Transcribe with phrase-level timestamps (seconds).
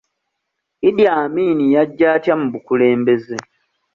[0.87, 3.35] Idi Amin yajja atya mu bukulembeze?